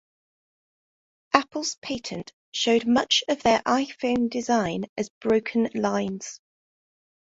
Apple's 1.31 1.75
patent 1.75 2.33
showed 2.51 2.87
much 2.87 3.23
of 3.27 3.43
their 3.43 3.59
iPhone 3.67 4.31
design 4.31 4.85
as 4.97 5.09
broken 5.19 5.69
lines. 5.75 6.41